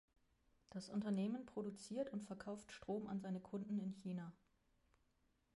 [0.71, 4.33] Das Unternehmen produziert und verkauft Strom an seine Kunden in China.